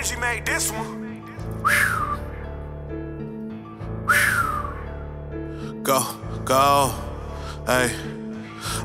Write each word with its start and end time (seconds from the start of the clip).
energy 0.00 0.16
made 0.16 0.46
this 0.46 0.72
one. 0.72 1.22
Go, 5.82 6.00
go, 6.44 6.94
hey. 7.66 7.94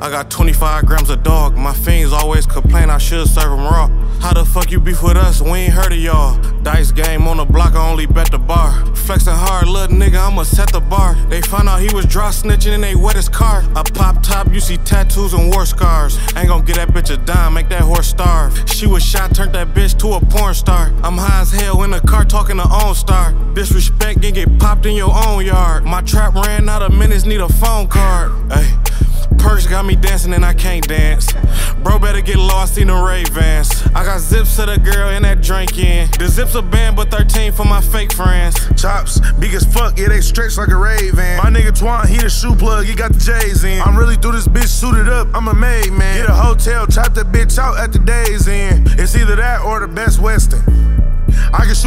I 0.00 0.10
got 0.10 0.30
25 0.30 0.86
grams 0.86 1.10
of 1.10 1.22
dog. 1.22 1.56
My 1.56 1.72
fiends 1.72 2.12
always 2.12 2.46
complain 2.46 2.90
I 2.90 2.98
should 2.98 3.28
serve 3.28 3.50
them 3.50 3.60
raw. 3.60 3.88
How 4.20 4.32
the 4.32 4.44
fuck 4.44 4.70
you 4.70 4.80
beef 4.80 5.02
with 5.02 5.16
us? 5.16 5.40
We 5.40 5.50
ain't 5.50 5.72
heard 5.72 5.92
of 5.92 5.98
y'all. 5.98 6.36
Dice 6.62 6.90
game 6.90 7.28
on 7.28 7.36
the 7.36 7.44
block, 7.44 7.74
I 7.74 7.90
only 7.90 8.06
bet 8.06 8.30
the 8.30 8.38
bar. 8.38 8.72
Flexing 8.96 9.34
hard, 9.34 9.68
little 9.68 9.96
nigga, 9.96 10.18
I'ma 10.18 10.44
set 10.44 10.72
the 10.72 10.80
bar. 10.80 11.14
They 11.28 11.42
found 11.42 11.68
out 11.68 11.80
he 11.80 11.94
was 11.94 12.06
dry 12.06 12.30
snitching 12.30 12.74
and 12.74 12.82
they 12.82 12.94
wet 12.94 13.16
his 13.16 13.28
car. 13.28 13.62
I 13.76 13.82
pop 13.82 14.22
top, 14.22 14.52
you 14.52 14.60
see 14.60 14.78
tattoos 14.78 15.34
and 15.34 15.52
war 15.52 15.66
scars. 15.66 16.18
Ain't 16.36 16.48
gon' 16.48 16.64
get 16.64 16.76
that 16.76 16.88
bitch 16.88 17.12
a 17.12 17.18
dime, 17.18 17.54
make 17.54 17.68
that 17.68 17.82
horse 17.82 18.08
starve. 18.08 18.53
She 18.84 18.90
was 18.90 19.02
shot, 19.02 19.34
turned 19.34 19.54
that 19.54 19.68
bitch 19.68 19.98
to 20.00 20.12
a 20.12 20.20
porn 20.20 20.52
star. 20.52 20.92
I'm 21.02 21.16
high 21.16 21.40
as 21.40 21.50
hell 21.50 21.84
in 21.84 21.92
the 21.92 22.00
car 22.00 22.22
talking 22.22 22.58
to 22.58 22.68
own 22.84 22.94
star. 22.94 23.32
Disrespect 23.54 24.20
can 24.20 24.34
get 24.34 24.58
popped 24.58 24.84
in 24.84 24.94
your 24.94 25.10
own 25.26 25.46
yard. 25.46 25.84
My 25.84 26.02
trap 26.02 26.34
ran 26.34 26.68
out 26.68 26.82
of 26.82 26.92
minutes, 26.92 27.24
need 27.24 27.40
a 27.40 27.48
phone 27.48 27.88
card. 27.88 28.30
Hey. 28.52 28.70
Perks 29.38 29.66
got 29.66 29.84
me 29.84 29.94
dancing 29.94 30.32
and 30.32 30.44
I 30.44 30.54
can't 30.54 30.86
dance. 30.88 31.30
Bro, 31.82 31.98
better 31.98 32.22
get 32.22 32.38
lost 32.38 32.78
in 32.78 32.88
the 32.88 32.94
Ray-Bans. 32.94 33.86
I 33.94 34.04
got 34.04 34.20
zips 34.20 34.56
to 34.56 34.64
the 34.66 34.78
girl 34.78 35.10
and 35.10 35.24
that 35.24 35.42
drink 35.42 35.78
in. 35.78 36.08
The 36.18 36.28
zips 36.28 36.54
a 36.54 36.62
band, 36.62 36.96
but 36.96 37.10
13 37.10 37.52
for 37.52 37.64
my 37.64 37.82
fake 37.82 38.12
friends. 38.12 38.56
Chops, 38.80 39.20
big 39.38 39.52
as 39.52 39.64
fuck, 39.64 39.98
yeah, 39.98 40.08
they 40.08 40.22
stretch 40.22 40.56
like 40.56 40.68
a 40.68 40.76
Ray-Ban. 40.76 41.38
My 41.42 41.50
nigga 41.50 41.73
the 42.24 42.30
shoe 42.30 42.54
plug, 42.54 42.86
he 42.86 42.94
got 42.94 43.12
the 43.12 43.18
J's 43.18 43.64
in. 43.64 43.82
I'm 43.82 43.96
really 43.96 44.16
through 44.16 44.32
this 44.32 44.48
bitch 44.48 44.68
suited 44.68 45.10
up, 45.10 45.28
I'm 45.34 45.46
a 45.48 45.54
made 45.54 45.92
man. 45.92 46.22
Get 46.22 46.30
a 46.30 46.32
hotel, 46.32 46.86
chop 46.86 47.12
that 47.14 47.26
bitch 47.26 47.58
out 47.58 47.78
at 47.78 47.92
the 47.92 47.98
day's 47.98 48.48
end. 48.48 48.88
It's 48.98 49.14
either 49.14 49.36
that 49.36 49.60
or 49.60 49.80
the 49.80 49.88
best 49.88 50.20
Western. 50.20 50.93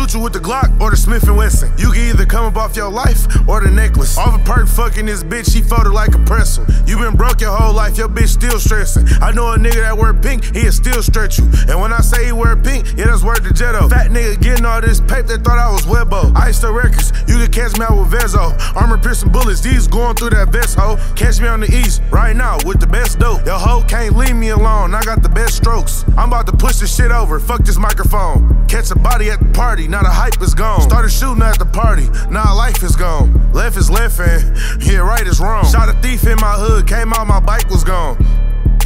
Shoot 0.07 0.19
you 0.19 0.23
with 0.23 0.31
the 0.31 0.39
Glock 0.39 0.79
or 0.79 0.91
the 0.91 0.95
Smith 0.95 1.29
& 1.29 1.29
Wesson. 1.29 1.69
You 1.77 1.91
can 1.91 2.07
either 2.07 2.25
come 2.25 2.45
up 2.45 2.55
off 2.55 2.77
your 2.77 2.89
life 2.89 3.27
or 3.45 3.59
the 3.59 3.69
necklace. 3.69 4.17
Off 4.17 4.39
a 4.39 4.43
perk 4.45 4.69
fucking 4.69 5.05
this 5.05 5.21
bitch, 5.21 5.51
she 5.51 5.61
folded 5.61 5.91
like 5.91 6.15
a 6.15 6.19
pretzel. 6.19 6.63
You 6.85 6.97
been 6.97 7.17
broke 7.17 7.41
your 7.41 7.51
whole 7.53 7.73
life, 7.73 7.97
your 7.97 8.07
bitch 8.07 8.29
still 8.29 8.57
stressing. 8.57 9.05
I 9.21 9.31
know 9.31 9.51
a 9.51 9.57
nigga 9.57 9.81
that 9.83 9.97
wear 9.97 10.13
pink, 10.13 10.55
he'll 10.55 10.71
still 10.71 11.03
stretch 11.03 11.39
you. 11.39 11.43
And 11.67 11.81
when 11.81 11.91
I 11.91 11.99
say 11.99 12.27
he 12.27 12.31
wear 12.31 12.55
pink, 12.55 12.87
yeah, 12.95 13.07
that's 13.07 13.21
word 13.21 13.43
the 13.43 13.49
Jetto. 13.49 13.89
Fat 13.89 14.09
nigga 14.11 14.39
getting 14.39 14.65
all 14.65 14.79
this 14.79 15.01
paper, 15.01 15.23
they 15.23 15.43
thought 15.43 15.59
I 15.59 15.73
was 15.73 15.81
Webbo. 15.81 16.33
Ice 16.37 16.59
the 16.59 16.71
records, 16.71 17.11
you 17.27 17.35
can 17.43 17.51
catch 17.51 17.77
me 17.77 17.83
out 17.83 17.99
with 17.99 18.09
Vezo. 18.09 18.55
Armor 18.77 18.97
piercing 18.97 19.33
bullets, 19.33 19.59
these 19.59 19.87
going 19.87 20.15
through 20.15 20.29
that 20.29 20.53
vest 20.53 20.77
hoe. 20.79 20.95
Catch 21.17 21.41
me 21.41 21.49
on 21.49 21.59
the 21.59 21.67
east, 21.67 22.01
right 22.11 22.35
now, 22.35 22.57
with 22.63 22.79
the 22.79 22.87
best 22.87 23.19
dope. 23.19 23.45
Your 23.45 23.59
hoe 23.59 23.83
can't 23.83 24.15
leave 24.15 24.37
me 24.37 24.49
alone, 24.49 24.95
I 24.95 25.01
got 25.01 25.21
the 25.21 25.29
best 25.29 25.57
strokes. 25.57 26.05
I'm 26.15 26.29
about 26.29 26.45
to 26.45 26.53
push 26.53 26.77
this 26.77 26.95
shit 26.95 27.11
over, 27.11 27.41
fuck 27.41 27.65
this 27.65 27.77
microphone. 27.77 28.65
Catch 28.67 28.91
a 28.91 28.95
body 28.95 29.29
at 29.29 29.39
the 29.39 29.51
party, 29.53 29.87
now 29.97 30.03
the 30.03 30.13
hype 30.13 30.39
is 30.43 30.53
gone. 30.53 30.81
Started 30.81 31.09
shooting 31.09 31.41
at 31.41 31.57
the 31.57 31.65
party, 31.65 32.07
now 32.29 32.55
life 32.55 32.83
is 32.83 32.95
gone. 32.95 33.33
Left 33.51 33.77
is 33.77 33.89
left 33.89 34.19
and 34.19 34.55
yeah, 34.85 34.99
right 34.99 35.25
is 35.25 35.39
wrong. 35.39 35.65
Shot 35.65 35.89
a 35.89 35.93
thief 36.01 36.27
in 36.27 36.35
my 36.39 36.53
hood, 36.53 36.87
came 36.87 37.13
out, 37.13 37.25
my 37.25 37.39
bike 37.39 37.67
was 37.69 37.83
gone. 37.83 38.15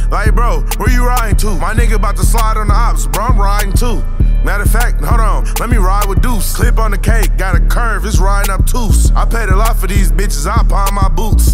Like, 0.08 0.34
bro, 0.34 0.60
where 0.78 0.90
you 0.90 1.04
riding 1.06 1.36
to? 1.38 1.50
My 1.56 1.74
nigga 1.74 1.96
about 1.96 2.16
to 2.16 2.24
slide 2.24 2.56
on 2.56 2.68
the 2.68 2.74
ops, 2.74 3.06
bro, 3.06 3.24
I'm 3.24 3.38
riding 3.38 3.74
too. 3.74 4.02
Matter 4.42 4.64
of 4.64 4.70
fact, 4.70 5.04
hold 5.04 5.20
on, 5.20 5.44
let 5.60 5.68
me 5.68 5.76
ride 5.76 6.08
with 6.08 6.22
Deuce. 6.22 6.56
Clip 6.56 6.78
on 6.78 6.92
the 6.92 6.98
cake, 6.98 7.36
got 7.36 7.56
a 7.56 7.60
curve, 7.60 8.06
it's 8.06 8.18
riding 8.18 8.50
up 8.50 8.66
Toos. 8.66 9.10
I 9.12 9.26
paid 9.26 9.50
a 9.50 9.56
lot 9.56 9.76
for 9.76 9.86
these 9.86 10.10
bitches, 10.10 10.46
I 10.46 10.62
pawn 10.66 10.94
my 10.94 11.10
boots. 11.10 11.51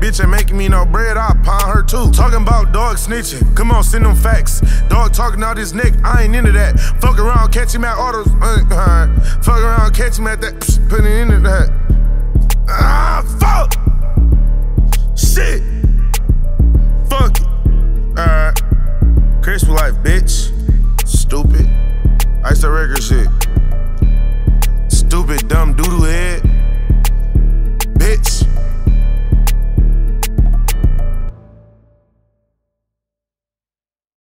Bitch 0.00 0.18
ain't 0.18 0.30
making 0.30 0.56
me 0.56 0.66
no 0.66 0.86
bread, 0.86 1.18
I'll 1.18 1.34
pawn 1.44 1.76
her 1.76 1.82
too. 1.82 2.10
Talking 2.10 2.40
about 2.40 2.72
dog 2.72 2.96
snitching. 2.96 3.54
Come 3.54 3.70
on, 3.70 3.84
send 3.84 4.06
them 4.06 4.16
facts. 4.16 4.62
Dog 4.88 5.12
talking 5.12 5.42
out 5.42 5.58
his 5.58 5.74
neck, 5.74 5.92
I 6.02 6.22
ain't 6.22 6.34
into 6.34 6.52
that. 6.52 6.80
Fuck 7.00 7.18
around, 7.18 7.52
catch 7.52 7.74
him 7.74 7.84
at 7.84 7.98
autos. 7.98 8.28
Uh, 8.40 8.64
uh, 8.70 9.20
fuck 9.42 9.60
around, 9.60 9.94
catch 9.94 10.18
him 10.18 10.26
at 10.26 10.40
that. 10.40 10.54
Psh, 10.54 10.88
put 10.88 11.04
it 11.04 11.18
into 11.20 11.38
that. 11.40 11.68
Ah, 12.66 13.22
fuck! 13.38 13.74
Shit! 15.18 15.62
Fuck 17.10 17.38
it. 17.38 17.46
Alright. 18.18 18.56
KrispyLife, 19.42 20.02
bitch. 20.02 20.50
Stupid. 21.06 21.68
Ice 22.44 22.62
the 22.62 22.70
record 22.70 23.02
shit. 23.02 23.28
Stupid, 24.90 25.46
dumb 25.48 25.74
doodle 25.74 26.04
head. 26.04 26.49